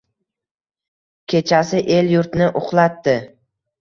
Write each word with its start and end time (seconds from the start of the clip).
Kechasi 1.33 1.83
el-yurtni 1.99 2.49
uxlatdi. 2.63 3.19